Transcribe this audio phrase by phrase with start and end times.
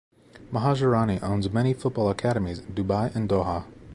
[0.51, 3.65] Mohajerani owns many football academies in Dubai and Doha.